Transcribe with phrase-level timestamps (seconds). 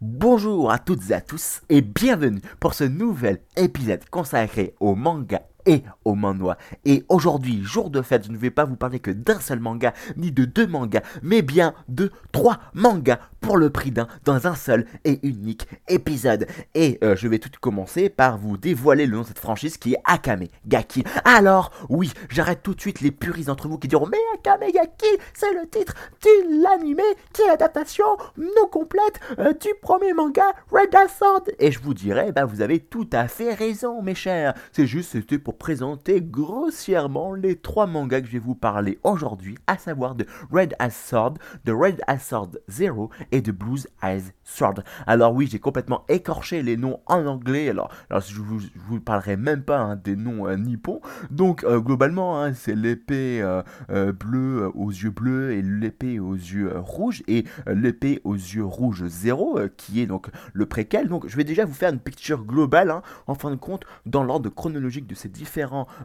[0.00, 5.42] Bonjour à toutes et à tous et bienvenue pour ce nouvel épisode consacré au manga
[5.68, 6.56] et au manhwa.
[6.86, 9.92] Et aujourd'hui, jour de fête, je ne vais pas vous parler que d'un seul manga,
[10.16, 14.54] ni de deux mangas, mais bien de trois mangas pour le prix d'un dans un
[14.54, 16.46] seul et unique épisode.
[16.74, 19.92] Et euh, je vais tout commencer par vous dévoiler le nom de cette franchise qui
[19.92, 21.04] est Akame Gaki.
[21.24, 25.06] Alors, oui, j'arrête tout de suite les puristes d'entre vous qui diront Mais Akame Gaki,
[25.34, 27.02] c'est le titre de l'anime
[27.34, 28.06] qui est l'adaptation
[28.38, 31.44] non complète euh, du premier manga Red Sword.
[31.58, 34.54] Et je vous dirais, bah vous avez tout à fait raison, mes chers.
[34.72, 39.56] C'est juste, c'était pour présenter grossièrement les trois mangas que je vais vous parler aujourd'hui,
[39.66, 44.82] à savoir de Red Sword, de Red Sword Zero et de Blues Eyes Sword.
[45.06, 47.90] Alors oui, j'ai complètement écorché les noms en anglais, alors,
[48.20, 51.00] je vous, vous parlerai même pas hein, des noms euh, nippons.
[51.30, 56.72] Donc euh, globalement, hein, c'est l'épée euh, bleue aux yeux bleus et l'épée aux yeux
[56.76, 61.08] rouges et l'épée aux yeux rouges 0 qui est donc le préquel.
[61.08, 64.22] Donc je vais déjà vous faire une picture globale hein, en fin de compte dans
[64.22, 65.47] l'ordre chronologique de ces différents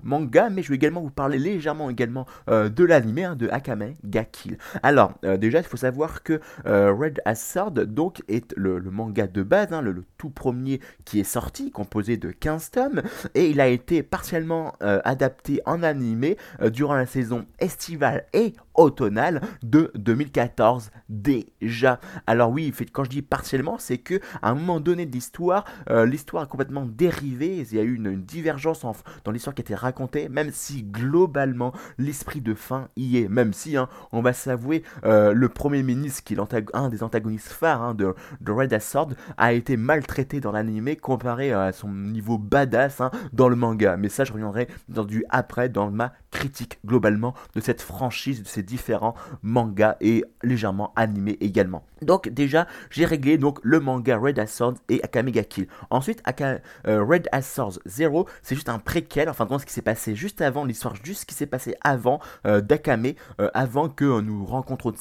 [0.04, 4.58] mangas, mais je vais également vous parler légèrement également de l'anime de Akame ga Kill.
[4.82, 9.82] Alors déjà, il faut savoir que Red Red donc, est le, manga de base, hein,
[9.82, 13.02] le, tout premier qui est sorti, composé de 15 tomes,
[13.36, 18.54] et il a été partiellement euh, adapté en animé euh, durant la saison estivale et
[18.76, 22.00] automnale de 2014 déjà.
[22.28, 26.06] Alors oui, quand je dis partiellement, c'est que à un moment donné de l'histoire, euh,
[26.06, 28.86] l'histoire a complètement dérivé, il y a eu une, divergence
[29.24, 33.54] dans l'histoire qui a été racontée, même si globalement l'esprit de fin y est, même
[33.54, 37.94] si, hein, on va s'avouer, le premier ministre, qui est un des antagonistes phares hein,
[37.94, 38.14] de,
[38.48, 43.56] Red Sword, a été maltraité dans l'anime comparé à son niveau badass hein, dans le
[43.56, 43.98] manga.
[43.98, 48.48] Mais ça, je reviendrai dans du après dans ma critique globalement de cette franchise, de
[48.48, 51.84] ces différents mangas et légèrement animés également.
[52.04, 55.68] Donc déjà, j'ai réglé donc le manga Red Sword et Akame ga Kill.
[55.90, 60.16] Ensuite, Aka, euh, Red Sword Zero, c'est juste un préquel, enfin ce qui s'est passé
[60.16, 64.46] juste avant l'histoire, juste ce qui s'est passé avant euh, d'Akame, euh, avant que nous
[64.46, 64.94] rencontrions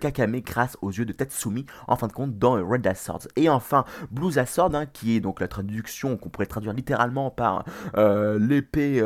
[0.00, 3.20] Kakame grâce aux yeux de Tatsumi, en fin de compte, dans Red Sword.
[3.36, 7.64] Et enfin, Blues Sword, hein, qui est donc la traduction qu'on pourrait traduire littéralement par
[7.96, 9.02] l'épée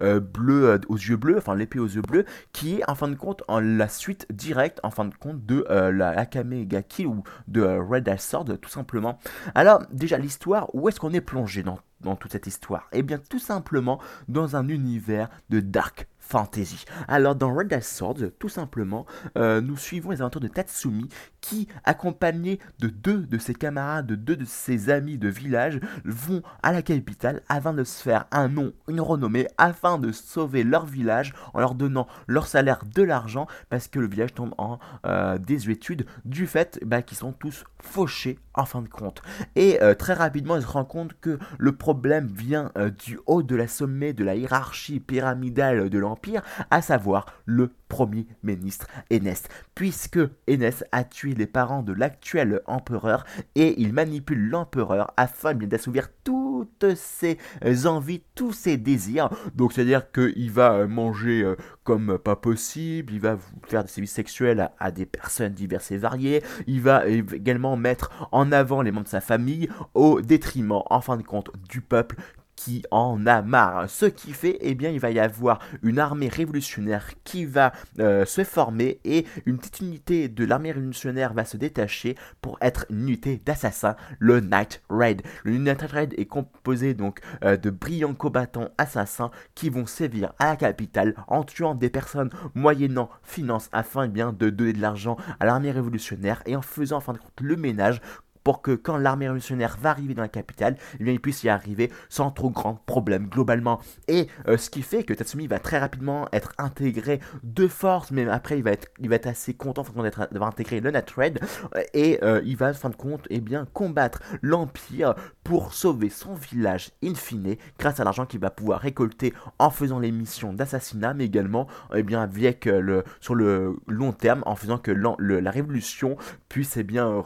[0.00, 3.35] bleue aux yeux bleu, enfin l'épée aux yeux bleus, qui est en fin de compte
[3.48, 7.62] en la suite directe, en fin de compte, de euh, la Akame ga ou de
[7.62, 9.18] euh, Red Sword, tout simplement.
[9.54, 12.88] Alors, déjà, l'histoire, où est-ce qu'on est plongé dans, dans toute cette histoire?
[12.92, 16.84] Eh bien, tout simplement dans un univers de dark fantasy.
[17.08, 19.06] Alors dans Red Dead Swords, tout simplement,
[19.38, 21.08] euh, nous suivons les aventures de Tatsumi
[21.46, 26.42] qui, accompagné de deux de ses camarades, de deux de ses amis de village, vont
[26.62, 30.86] à la capitale afin de se faire un nom, une renommée, afin de sauver leur
[30.86, 35.38] village en leur donnant leur salaire de l'argent parce que le village tombe en euh,
[35.38, 39.22] désuétude du fait bah, qu'ils sont tous fauchés en fin de compte.
[39.54, 42.72] Et euh, très rapidement, ils se rendent compte que le problème vient
[43.04, 48.26] du haut de la sommet de la hiérarchie pyramidale de l'empire à savoir le premier
[48.42, 49.34] ministre Enes,
[49.74, 53.24] puisque Enes a tué les parents de l'actuel empereur
[53.54, 57.38] et il manipule l'empereur afin d'assouvir toutes ses
[57.86, 59.30] envies, tous ses désirs.
[59.54, 64.70] Donc c'est-à-dire qu'il va manger euh, comme pas possible, il va faire des services sexuels
[64.78, 69.10] à, des personnes diverses et variées, il va également mettre en avant les membres de
[69.10, 72.16] sa famille au détriment, en fin de compte, du peuple
[72.56, 73.88] qui en a marre.
[73.88, 78.24] Ce qui fait, eh bien, il va y avoir une armée révolutionnaire qui va euh,
[78.24, 83.02] se former et une petite unité de l'armée révolutionnaire va se détacher pour être une
[83.02, 85.22] unité d'assassins, le Night Raid.
[85.44, 90.46] Le Night Raid est composé donc euh, de brillants combattants assassins qui vont sévir à
[90.46, 95.16] la capitale en tuant des personnes moyennant finance afin eh bien, de donner de l'argent
[95.40, 98.00] à l'armée révolutionnaire et en faisant en fin de compte le ménage
[98.46, 101.48] pour que quand l'armée révolutionnaire va arriver dans la capitale, eh bien, il puisse y
[101.48, 103.80] arriver sans trop grand problème globalement.
[104.06, 108.28] Et euh, ce qui fait que Tatsumi va très rapidement être intégré de force, mais
[108.28, 111.40] après il va être, il va être assez content d'avoir intégré le Red
[111.74, 116.08] euh, et euh, il va, en fin de compte, eh bien, combattre l'Empire pour sauver
[116.08, 120.52] son village in fine grâce à l'argent qu'il va pouvoir récolter en faisant les missions
[120.52, 122.30] d'assassinat, mais également eh bien,
[122.64, 126.16] le, sur le long terme en faisant que la révolution
[126.48, 127.22] puisse eh bien,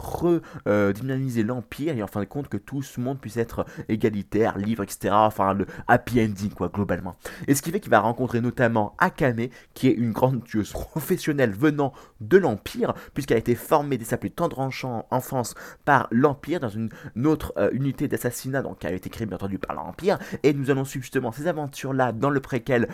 [1.11, 4.83] re, l'Empire et en fin de compte que tout ce monde puisse être égalitaire, libre,
[4.83, 5.13] etc.
[5.13, 7.15] Enfin, le happy ending, quoi, globalement.
[7.47, 11.51] Et ce qui fait qu'il va rencontrer notamment Akame, qui est une grande tueuse professionnelle
[11.51, 15.55] venant de l'Empire, puisqu'elle a été formée dès sa plus tendre enfance
[15.85, 16.89] par l'Empire dans une,
[17.25, 20.17] autre euh, unité d'assassinat, donc qui a été créée bien entendu par l'Empire.
[20.43, 22.87] Et nous allons suivre justement ces aventures-là dans le préquel,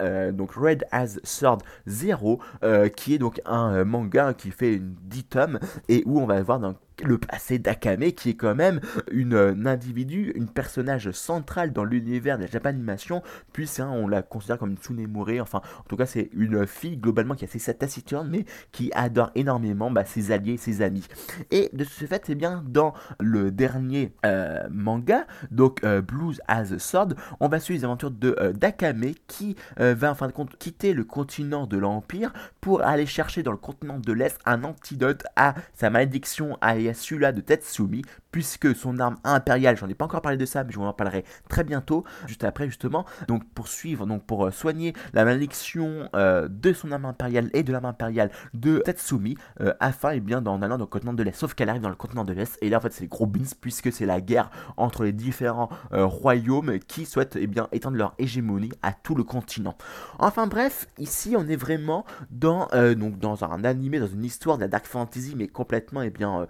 [0.00, 4.94] euh, donc Red as Sword Zero, euh, qui est donc un manga qui fait une
[5.02, 8.80] 10 tomes et où on va voir donc le passé d'Akame qui est quand même
[9.10, 13.22] une, un individu, une personnage central dans l'univers de la Japanimation,
[13.52, 16.96] puisqu'on hein, on la considère comme une Tsunemure, enfin en tout cas c'est une fille
[16.96, 21.06] globalement qui a assez taciturne mais qui adore énormément bah, ses alliés, ses amis.
[21.50, 26.72] Et de ce fait, eh bien, dans le dernier euh, manga, donc euh, Blues as
[26.72, 27.08] a Sword,
[27.40, 30.92] on va suivre les aventures de euh, d'Akame qui va en fin de compte quitter
[30.92, 35.54] le continent de l'Empire pour aller chercher dans le continent de l'Est un antidote à
[35.74, 36.58] sa malédiction
[36.88, 38.02] à Yasula de Tetsumi
[38.38, 40.92] puisque son arme impériale, j'en ai pas encore parlé de ça, mais je vous en
[40.92, 46.08] parlerai très bientôt, juste après justement, donc pour suivre, donc pour euh, soigner la malédiction
[46.14, 50.20] euh, de son arme impériale et de l'arme impériale de Tatsumi, euh, afin et eh
[50.20, 52.32] bien d'en allant dans le continent de l'Est, sauf qu'elle arrive dans le continent de
[52.32, 55.68] l'Est, et là en fait c'est gros beans, puisque c'est la guerre entre les différents
[55.90, 59.76] royaumes qui souhaitent et eh bien étendre leur hégémonie à tout le continent.
[60.20, 64.62] Enfin bref, ici on est vraiment dans, donc dans un animé, dans une histoire de
[64.62, 66.46] la dark fantasy, mais complètement et eh bien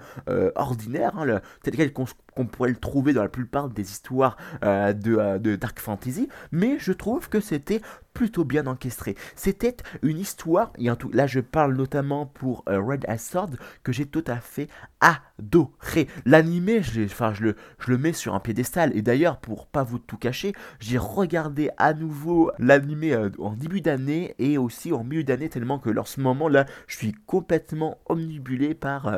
[0.54, 1.40] ordinaire, hein,
[1.86, 6.76] qu'on pourrait le trouver dans la plupart des histoires euh, euh, de, Dark Fantasy, mais
[6.78, 7.80] je trouve que c'était
[8.14, 9.14] plutôt bien encastré.
[9.36, 13.50] C'était une histoire, et en tout, là je parle notamment pour euh, Red Sword,
[13.84, 14.68] que j'ai tout à fait
[15.00, 16.08] adoré.
[16.24, 19.98] L'animé, enfin, je, le, je le mets sur un piédestal, et d'ailleurs, pour pas vous
[19.98, 25.48] tout cacher, j'ai regardé à nouveau l'animé en début d'année et aussi en milieu d'année,
[25.48, 29.12] tellement que en ce moment là, je suis complètement omnibulé par,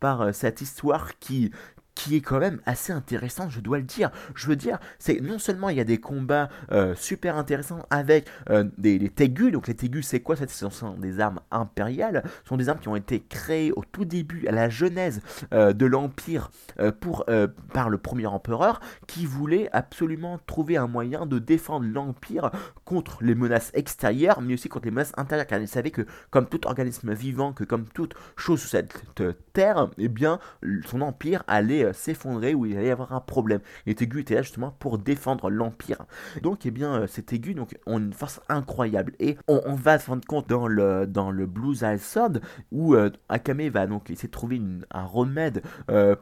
[0.00, 1.50] par cette histoire qui,
[1.94, 4.10] qui est quand même assez intéressant, je dois le dire.
[4.34, 8.26] Je veux dire, c'est non seulement il y a des combats euh, super intéressants avec
[8.50, 12.56] euh, des, tégus, donc les tégus c'est quoi Ce sont des armes impériales, ce sont
[12.56, 15.20] des armes qui ont été créées au tout début, à la genèse
[15.52, 16.50] euh, de l'Empire
[17.00, 17.26] pour
[17.72, 22.50] par le premier empereur, qui voulait absolument trouver un moyen de défendre l'Empire
[22.84, 26.46] contre les menaces extérieures, mais aussi contre les menaces intérieures, car il savait que comme
[26.46, 29.02] tout organisme vivant, que comme toute chose sur cette
[29.52, 30.38] terre, eh bien
[30.86, 33.60] son empire allait euh, s'effondrer, où il allait y avoir un problème.
[33.86, 36.04] Et Aigu était là justement pour défendre l'Empire.
[36.42, 39.12] Donc, eh bien, euh, cet Aigu donc, ont une force incroyable.
[39.20, 42.40] Et on, va se rendre compte dans le, dans le Blues Eye Sword,
[42.70, 45.62] où euh, Akame va donc essayer de trouver un remède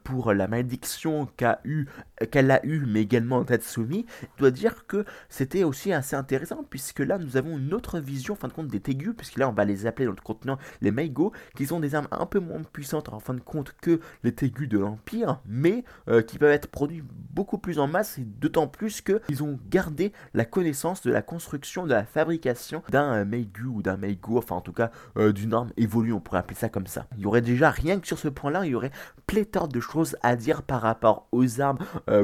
[0.04, 1.86] pour la malédiction qu'a eu,
[2.30, 4.06] qu'elle a eu, mais également Tatsumi.
[4.22, 8.34] Je dois dire que c'était aussi assez intéressant, puisque là, nous avons une autre vision,
[8.34, 10.58] en fin de compte, des Tégus, puisque là, on va les appeler dans le continent
[10.80, 14.00] les Meigo, qui sont des armes un peu moins puissantes, en fin de compte, que
[14.22, 17.02] les Tégus de l'Empire, mais euh, qui peuvent être produits
[17.32, 21.84] beaucoup plus en masse, et d'autant plus qu'ils ont gardé la connaissance de la construction,
[21.84, 25.52] de la fabrication d'un euh, Meigu ou d'un Meigo, enfin en tout cas euh, d'une
[25.52, 27.06] arme évolue, on pourrait appeler ça comme ça.
[27.16, 28.92] Il y aurait déjà rien que sur ce point-là, il y aurait
[29.26, 31.78] pléthore de choses à dire par rapport aux armes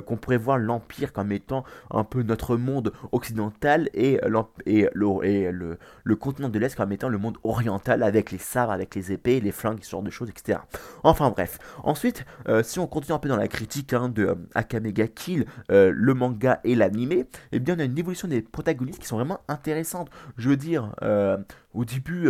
[0.07, 6.59] qu'on pourrait voir l'Empire comme étant un peu notre monde occidental et, le, continent de
[6.59, 9.91] l'Est comme étant le monde oriental avec les sabres, avec les épées, les flingues, ce
[9.91, 10.59] genre de choses, etc.
[11.05, 11.59] Enfin bref.
[11.85, 12.25] Ensuite,
[12.63, 16.15] si on continue un peu dans la critique hein, de euh, Akamega Kill, euh, le
[16.15, 20.11] manga et l'animé, eh bien on a une évolution des protagonistes qui sont vraiment intéressantes.
[20.37, 21.39] Je veux dire, euh,
[21.77, 22.29] au début,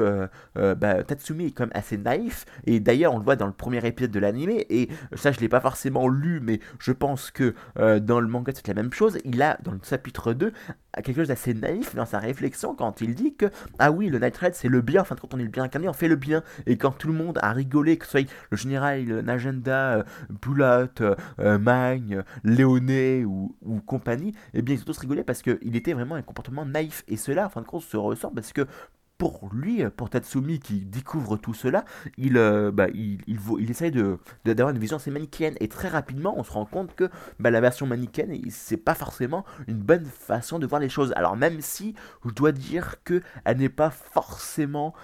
[0.55, 3.85] bah, Tatsumi est quand même assez naïf, et d'ailleurs on le voit dans le premier
[3.87, 7.55] épisode de l'animé, et ça je l'ai pas forcément lu, mais je pense que
[7.99, 9.19] dans le manga c'est la même chose.
[9.25, 10.53] Il a, dans le chapitre 2,
[11.03, 13.47] quelque chose d'assez naïf dans sa réflexion quand il dit que,
[13.79, 15.89] ah oui, le Night Red c'est le bien, enfin quand on est le bien incarné,
[15.89, 18.57] on fait le bien, et quand tout le monde a rigolé, que ce soit le
[18.57, 20.05] général, Najenda,
[20.43, 23.55] Bula, euh, Magne, Léoné ou,
[23.87, 27.05] compagnie, eh bien ils ont tous rigolé parce qu'il était vraiment un comportement naïf.
[27.09, 28.67] Et cela, en fin de compte, se ressort parce que
[29.19, 31.85] pour lui, pour Tatsumi qui découvre tout cela,
[32.19, 35.55] il, euh, bah, il, il, essaye de, d'avoir une vision assez manichéenne.
[35.61, 37.09] Et très rapidement, on se rend compte que
[37.41, 41.13] bah, la version manichéenne, c'est pas forcément une bonne façon de voir les choses.
[41.17, 41.95] Alors même si
[42.25, 44.95] je dois dire que elle n'est pas forcément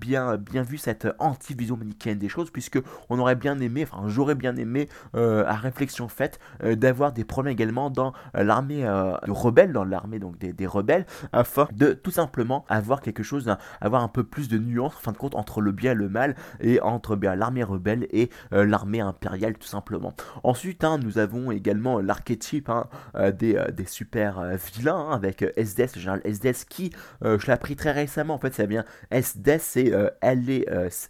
[0.00, 2.78] bien, bien vue cette anti-vision manichéenne des choses, puisque
[3.08, 7.24] on aurait bien aimé, enfin j'aurais bien aimé, euh, à réflexion faite, euh, d'avoir des
[7.24, 12.10] problèmes également dans l'armée de rebelles, dans l'armée donc des, des rebelles, afin de tout
[12.10, 15.60] simplement avoir quelque chose avoir un peu plus de nuances, en fin de compte, entre
[15.60, 19.68] le bien et le mal, et entre bien l'armée rebelle et euh, l'armée impériale, tout
[19.68, 20.14] simplement.
[20.42, 25.42] Ensuite, hein, nous avons également l'archétype hein, euh, des, euh, des, super vilains, hein, avec
[25.56, 26.90] SDS, le général SDS, qui,
[27.22, 29.92] je l'ai appris très récemment, en fait, c'est bien SDS, c'est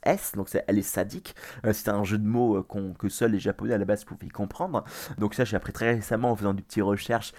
[0.02, 1.34] S, donc c'est sadique.
[1.72, 2.62] c'est un jeu de mots
[2.98, 4.84] que seuls les japonais à la base pouvaient comprendre.
[5.18, 7.32] Donc ça, j'ai appris très récemment en faisant des petites recherches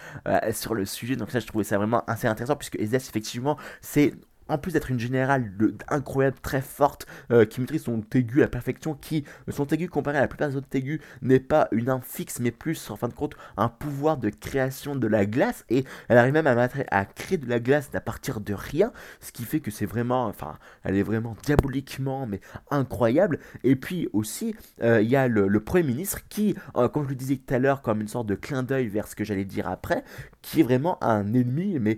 [0.51, 1.15] sur le sujet.
[1.15, 4.13] Donc ça, je trouvais ça vraiment assez intéressant, puisque SDS, effectivement, c'est
[4.47, 5.51] en plus d'être une générale
[5.87, 10.17] incroyable, très forte, euh, qui maîtrise son aigu à la perfection, qui, son aigu comparé
[10.17, 13.13] à la plupart des autres aigus, n'est pas une fixe, mais plus, en fin de
[13.13, 17.49] compte, un pouvoir de création de la glace, et elle arrive même à, créer de
[17.49, 21.03] la glace à partir de rien, ce qui fait que c'est vraiment, enfin, elle est
[21.03, 26.55] vraiment diaboliquement, mais incroyable, et puis aussi, euh, il y a le, Premier ministre qui,
[26.77, 29.07] euh, comme je le disais tout à l'heure, comme une sorte de clin d'œil vers
[29.07, 30.03] ce que j'allais dire après,
[30.41, 31.97] qui est vraiment un ennemi, mais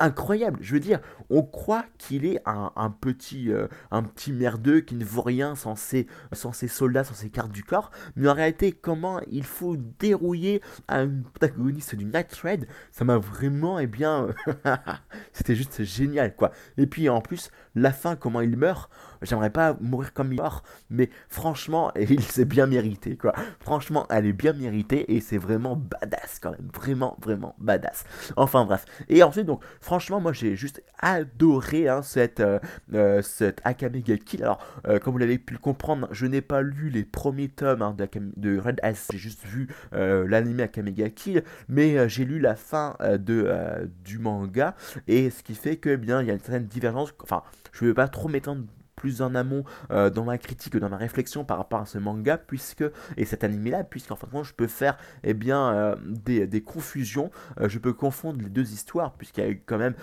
[0.00, 1.00] incroyable, je veux dire,
[1.30, 5.76] on croit qu'il est un, petit, euh, un petit merdeux qui ne vaut rien sans
[5.76, 7.90] ses, sans ses soldats, sans ses cartes du corps.
[8.16, 13.78] Mais en réalité, comment il faut dérouiller un protagoniste du Night Thread, ça m'a vraiment,
[13.78, 14.28] eh bien,
[15.32, 16.52] c'était juste génial, quoi.
[16.76, 18.90] Et puis en plus, la fin, comment il meurt,
[19.22, 23.32] j'aimerais pas mourir comme il meurt, mais franchement, il s'est bien mérité, quoi.
[23.60, 28.04] Franchement, elle est bien méritée et c'est vraiment badass quand même, vraiment, vraiment badass.
[28.36, 28.84] Enfin bref.
[29.08, 32.58] Et ensuite, donc, franchement, moi j'ai juste adoré hein, cette, euh,
[32.94, 34.42] euh, cette Akame ga Kill.
[34.42, 37.82] Alors, euh, comme vous l'avez pu le comprendre, je n'ai pas lu les premiers tomes
[37.82, 37.96] hein,
[38.36, 42.96] de, Red S, j'ai juste vu l'anime Akame ga Kill, mais j'ai lu la fin
[43.00, 44.74] de, du manga,
[45.06, 47.84] et ce qui fait que, eh bien, il y a une certaine divergence, enfin, je
[47.84, 48.64] ne vais pas trop m'étendre
[48.98, 52.36] plus en amont euh, dans ma critique, dans ma réflexion par rapport à ce manga,
[52.36, 52.84] puisque,
[53.16, 56.60] et cet anime-là, puisqu'en fin de compte, je peux faire eh bien, euh, des, des,
[56.60, 59.94] confusions, euh, je peux confondre les deux histoires, puisqu'il y a eu quand même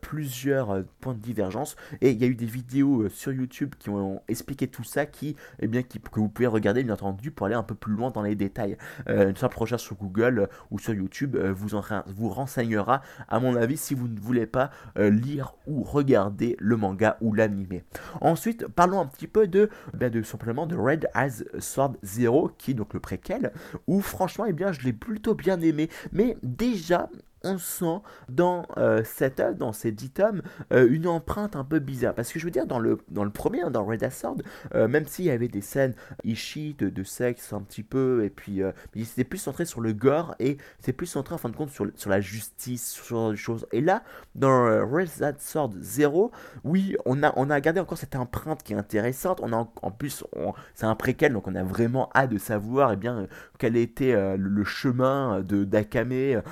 [0.00, 4.20] plusieurs points de divergence, et il y a eu des vidéos sur YouTube qui ont
[4.28, 7.62] expliqué tout ça, qui, eh bien, que vous pouvez regarder, bien entendu, pour aller un
[7.62, 8.76] peu plus loin dans les détails.
[9.06, 13.76] une simple recherche sur Google ou sur YouTube vous, en, vous renseignera, à mon avis,
[13.76, 17.30] si vous ne voulez pas lire ou regarder le manga ou.
[18.20, 18.39] Ensuite,
[18.74, 22.74] parlons un petit peu de, ben de simplement de Red as Sword Zero, qui est
[22.74, 23.52] donc le préquel,
[23.86, 25.88] où franchement, eh bien, je l'ai plutôt bien aimé.
[26.12, 27.08] Mais déjà,
[27.42, 30.42] on sent dans euh, cette œuvre, dans ces 10 tomes,
[30.72, 32.14] euh, une empreinte un peu bizarre.
[32.14, 34.38] Parce que je veux dire, dans le, dans le premier, hein, dans Red Sword,
[34.74, 35.94] euh, même s'il y avait des scènes
[36.24, 38.62] ishi de, de, sexe un petit peu, et puis
[39.04, 41.86] c'était plus centré sur le gore, et c'est plus centré en fin de compte sur,
[41.94, 43.66] sur la justice, sur les choses.
[43.72, 44.02] Et là,
[44.34, 46.30] dans Red Sword 0,
[46.64, 49.40] oui, on a, on a gardé encore cette empreinte qui est intéressante.
[49.42, 50.24] On a en, plus,
[50.74, 53.26] c'est un préquel, donc on a vraiment hâte de savoir eh bien,
[53.58, 56.42] quel était le, chemin de d'Akame,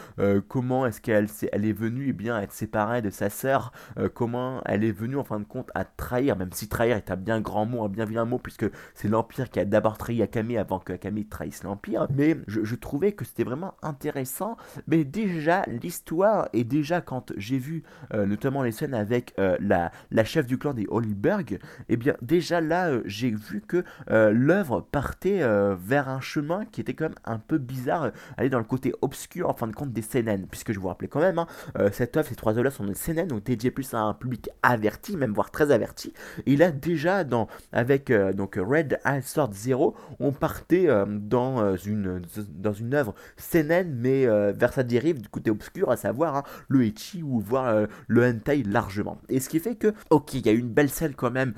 [0.49, 4.85] comment est-ce qu'elle est, venue eh bien, être séparée de sa sœur euh, Comment elle
[4.85, 7.67] est venue en fin de compte à trahir, même si trahir est un bien grand
[7.67, 10.93] mot, un bien vilain mot, puisque c'est l'Empire qui a d'abord trahi Akame avant que
[10.93, 12.07] Akame trahisse l'Empire.
[12.15, 14.57] Mais je, trouvais que c'était vraiment intéressant.
[14.87, 17.83] Mais déjà, l'histoire, et déjà quand j'ai vu
[18.15, 19.91] euh, notamment les scènes avec euh, la,
[20.25, 21.59] chef du clan des Hollyberg, et
[21.91, 25.41] eh bien déjà là, j'ai vu que l'œuvre partait
[25.77, 29.49] vers un chemin qui était quand même un peu bizarre, aller dans le côté obscur
[29.49, 31.47] en fin de compte des CNN, puisque je vous rappelais quand même, hein,
[31.79, 34.51] euh, cette œuvre, ces trois œuvres sont des CNN, donc dédiées plus à un public
[34.63, 36.13] averti, même voire très averti.
[36.47, 42.23] Et là, déjà, dans, avec euh, donc Red Sword Zero, on partait euh, dans, une,
[42.51, 46.85] dans une œuvre CNN, mais vers sa dérive du côté obscur, à savoir hein, le
[46.85, 49.19] Echi ou voire le hentai largement.
[49.29, 51.55] Et ce qui fait que, ok, il y a une belle scène quand même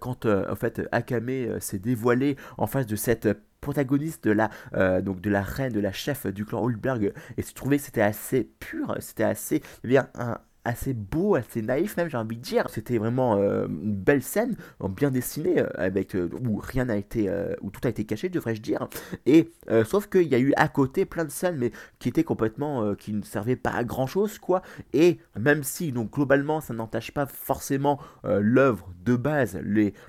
[0.00, 3.28] quand en fait Akame s'est dévoilé en face de cette
[3.60, 7.52] protagoniste de la, euh, de la reine, de la chef du clan Hulberg, et je
[7.52, 12.16] trouvais que c'était assez pur, c'était assez bien un, assez beau, assez naïf même j'ai
[12.16, 12.68] envie de dire.
[12.68, 14.56] C'était vraiment euh, une belle scène,
[14.90, 18.60] bien dessinée, euh, avec euh, où rien n'a été, où tout a été caché, devrais-je
[18.60, 18.88] dire.
[19.26, 19.50] Et
[19.84, 23.12] sauf qu'il y a eu à côté plein de scènes, mais qui étaient complètement, qui
[23.12, 24.62] ne servaient pas à grand chose, quoi.
[24.92, 29.58] Et même si donc globalement ça n'entache pas forcément l'œuvre de base,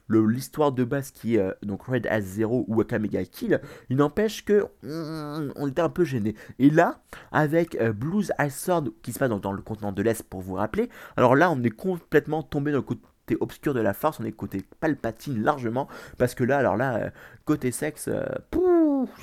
[0.09, 4.65] l'histoire de base qui est donc Red as Zero ou Akamega Kill, il n'empêche que
[4.83, 6.35] on était un peu gêné.
[6.59, 10.23] Et là, avec Blues Ice Sword qui se passe donc dans le continent de l'Est
[10.23, 10.89] pour vous rappeler.
[11.17, 13.01] Alors là, on est complètement tombé dans le côté
[13.39, 17.09] obscur de la force, on est côté palpatine largement, parce que là, alors là, euh,
[17.45, 18.23] côté sexe, euh,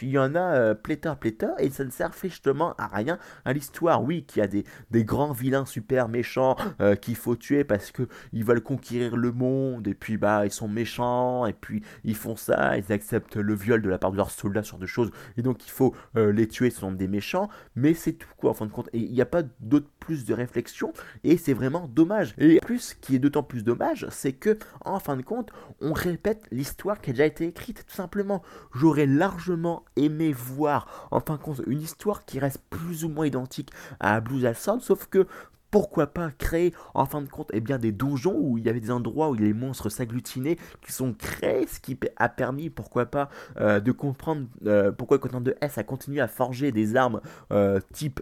[0.03, 3.53] il y en a euh, pléthore, pléthore, et ça ne sert justement à rien à
[3.53, 4.03] l'histoire.
[4.03, 7.91] Oui, qu'il y a des, des, grands vilains super méchants euh, qu'il faut tuer parce
[7.91, 12.17] que ils veulent conquérir le monde, et puis bah ils sont méchants, et puis ils
[12.17, 15.11] font ça, ils acceptent le viol de la part de leurs soldats, sur de choses,
[15.37, 18.55] et donc il faut les tuer, ce sont des méchants, mais c'est tout quoi en
[18.55, 18.89] fin de compte.
[18.93, 20.93] Et il n'y a pas d'autre de réflexion,
[21.25, 22.35] et c'est vraiment dommage.
[22.39, 25.51] Et plus, qui est d'autant plus dommage, c'est que en fin de compte,
[25.81, 28.43] on répète l'histoire qui a déjà été écrite, tout simplement.
[28.75, 33.27] J'aurais largement aimé voir en fin de compte une histoire qui reste plus ou moins
[33.27, 35.27] identique à Blues Assault, sauf que
[35.71, 38.81] pourquoi pas créer en fin de compte eh bien, des donjons où il y avait
[38.81, 43.29] des endroits où les monstres s'agglutinaient qui sont créés, ce qui a permis, pourquoi pas,
[43.61, 47.21] euh, de comprendre euh, pourquoi continent de S a continué à forger des armes
[47.53, 48.21] euh, type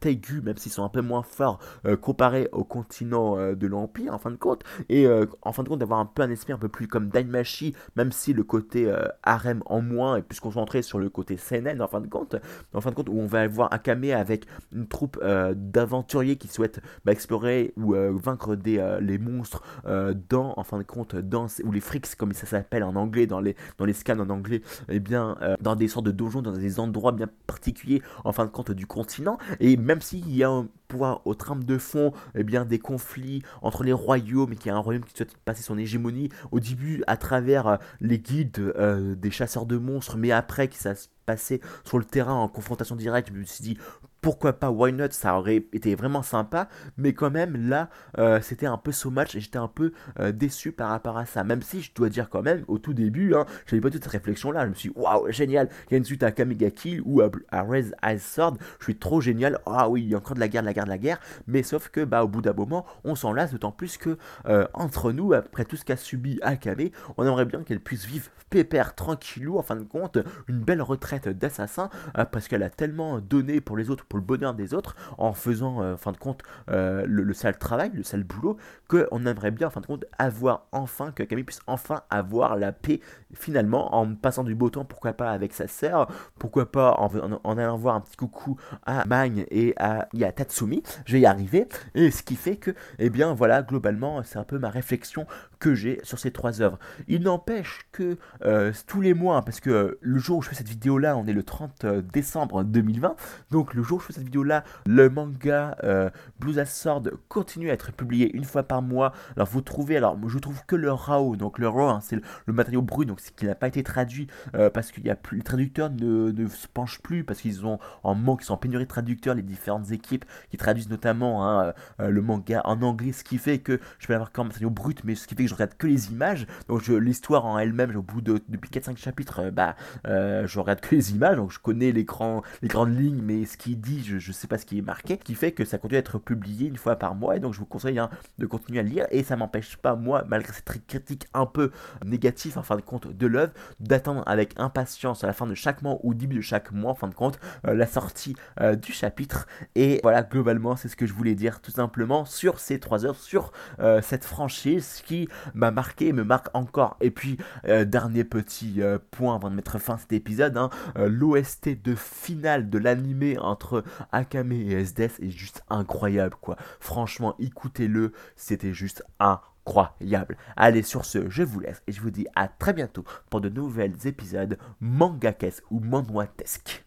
[0.00, 1.58] Taigu, même s'ils sont un peu moins forts
[2.00, 5.06] comparés au continent de l'Empire en fin de compte, et
[5.42, 8.12] en fin de compte d'avoir un peu un esprit un peu plus comme Daimashi, même
[8.12, 12.00] si le côté harem en moins est plus concentré sur le côté seinen en fin
[12.00, 12.36] de compte,
[12.72, 15.22] en fin de compte où on va voir Akame avec une troupe
[15.54, 20.64] d'aventuriers qui souhaitent bah, explorer ou euh, vaincre des, euh, les monstres euh, dans, en
[20.64, 23.84] fin de compte, dans, ou les freaks comme ça s'appelle en anglais, dans les, dans
[23.84, 27.12] les scans en anglais, et eh bien, dans des sortes de donjons, dans des endroits
[27.12, 29.38] bien particuliers, en fin de compte, du continent.
[29.60, 33.42] Et même s'il y a un pouvoir au trame de fond, eh bien, des conflits
[33.62, 36.60] entre les royaumes, et qu'il y a un royaume qui souhaite passer son hégémonie, au
[36.60, 38.74] début à travers les guides
[39.18, 42.96] des chasseurs de monstres, mais après qui ça se passait sur le terrain en confrontation
[42.96, 43.78] directe, je me suis dit
[44.24, 48.64] pourquoi pas, why not, ça aurait été vraiment sympa, mais quand même là, euh, c'était
[48.64, 51.44] un peu so much et j'étais un peu euh, déçu par rapport à ça.
[51.44, 54.10] Même si je dois dire quand même, au tout début, hein, j'avais pas toute cette
[54.10, 56.70] réflexion là, je me suis dit, waouh, génial, il y a une suite à Kamega
[56.70, 60.16] Kill ou à, à Ice Sword, je suis trop génial, ah oui, il y a
[60.16, 62.28] encore de la guerre, de la guerre, de la guerre, mais sauf que bah au
[62.28, 64.16] bout d'un moment, on s'en lasse, d'autant plus que
[64.46, 66.88] euh, entre nous, après tout ce qu'a subi Akame,
[67.18, 70.16] on aimerait bien qu'elle puisse vivre pépère, tranquillou, en fin de compte,
[70.48, 71.90] une belle retraite d'assassin,
[72.30, 75.94] parce qu'elle a tellement donné pour les autres, le bonheur des autres en faisant, euh,
[75.94, 78.56] en fin de compte, euh, le, sale travail, le sale boulot,
[78.88, 82.72] qu'on aimerait bien, en fin de compte, avoir enfin, que Camille puisse enfin avoir la
[82.72, 83.00] paix,
[83.32, 87.76] finalement, en passant du beau temps, pourquoi pas avec sa sœur, pourquoi pas en, allant
[87.76, 88.56] voir un petit coucou
[88.86, 92.72] à Magne et à, et Tatsumi, je vais y arriver, et ce qui fait que,
[92.98, 95.26] eh bien, voilà, globalement, c'est un peu ma réflexion
[95.58, 96.78] que j'ai sur ces trois œuvres.
[97.08, 100.68] Il n'empêche que euh, tous les mois, parce que le jour où je fais cette
[100.68, 103.16] vidéo là, on est le 30 décembre 2020,
[103.50, 107.70] donc le jour où fais cette vidéo là, le manga euh, Blues as Sword continue
[107.70, 109.12] à être publié une fois par mois.
[109.36, 112.52] Alors vous trouvez, alors je trouve que le RAW, donc le RAW hein, c'est le,
[112.52, 115.38] matériau brut, donc c'est qui n'a pas été traduit euh, parce qu'il y a plus,
[115.38, 118.84] les traducteurs ne, se penchent plus parce qu'ils ont en manque, ils sont en pénurie
[118.84, 123.24] de traducteurs, les différentes équipes qui traduisent notamment hein, euh, le manga en anglais, ce
[123.24, 125.54] qui fait que je vais avoir même matériau brut, mais ce qui fait que je
[125.54, 126.46] regarde que les images.
[126.68, 131.12] Donc l'histoire en elle-même, au bout de depuis 4-5 chapitres, bah je regarde que les
[131.12, 134.46] images, donc je connais l'écran, les grandes lignes, mais ce qu'il dit, je, je sais
[134.46, 136.96] pas ce qui est marqué, qui fait que ça continue à être publié une fois
[136.96, 139.76] par mois, et donc je vous conseille hein, de continuer à lire, et ça m'empêche
[139.76, 141.70] pas, moi, malgré cette critique un peu
[142.04, 145.82] négative en fin de compte de l'œuvre, d'attendre avec impatience à la fin de chaque
[145.82, 148.92] mois ou début de chaque mois, en fin de compte, euh, la sortie euh, du
[148.92, 153.04] chapitre, et voilà, globalement, c'est ce que je voulais dire tout simplement sur ces trois
[153.06, 158.80] heures, sur euh, cette franchise qui m'a marqué, me marque encore, et puis, dernier petit
[159.10, 163.83] point avant de mettre fin à cet épisode, hein, l'OST de finale de l'animé entre
[164.12, 166.56] Akame et SDS est juste incroyable quoi.
[166.80, 170.36] Franchement, écoutez-le, c'était juste incroyable.
[170.56, 173.48] Allez, sur ce, je vous laisse et je vous dis à très bientôt pour de
[173.48, 176.82] nouvelles épisodes mangakesques ou manhwatesques.